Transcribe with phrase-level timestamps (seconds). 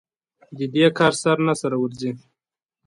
[0.57, 2.11] د دې کار سر نه سره ورځي.